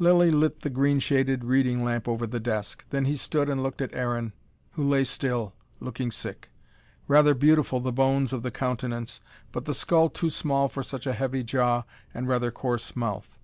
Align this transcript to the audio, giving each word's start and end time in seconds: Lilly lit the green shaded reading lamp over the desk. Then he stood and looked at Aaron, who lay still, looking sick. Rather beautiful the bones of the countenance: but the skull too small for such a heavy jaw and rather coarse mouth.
Lilly 0.00 0.32
lit 0.32 0.62
the 0.62 0.70
green 0.70 0.98
shaded 0.98 1.44
reading 1.44 1.84
lamp 1.84 2.08
over 2.08 2.26
the 2.26 2.40
desk. 2.40 2.84
Then 2.90 3.04
he 3.04 3.14
stood 3.16 3.48
and 3.48 3.62
looked 3.62 3.80
at 3.80 3.94
Aaron, 3.94 4.32
who 4.72 4.82
lay 4.82 5.04
still, 5.04 5.54
looking 5.78 6.10
sick. 6.10 6.50
Rather 7.06 7.32
beautiful 7.32 7.78
the 7.78 7.92
bones 7.92 8.32
of 8.32 8.42
the 8.42 8.50
countenance: 8.50 9.20
but 9.52 9.66
the 9.66 9.74
skull 9.74 10.08
too 10.10 10.30
small 10.30 10.68
for 10.68 10.82
such 10.82 11.06
a 11.06 11.12
heavy 11.12 11.44
jaw 11.44 11.84
and 12.12 12.26
rather 12.26 12.50
coarse 12.50 12.96
mouth. 12.96 13.38